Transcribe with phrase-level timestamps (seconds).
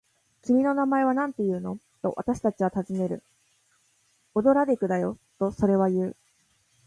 [0.41, 3.21] 「君の名前はなんていうの？」と、私たちはたずねる。
[4.33, 6.15] 「オドラデクだよ」と、それはいう。